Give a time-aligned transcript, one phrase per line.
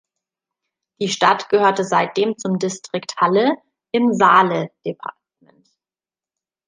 [0.99, 3.55] Die Stadt gehörte seitdem zum Distrikt Halle
[3.91, 5.69] im Saale-Departement.